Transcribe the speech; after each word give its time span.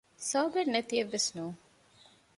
ސަބަބެން 0.29 0.71
ނެތިއެއްވެސް 0.73 1.27
ނޫން 1.35 1.57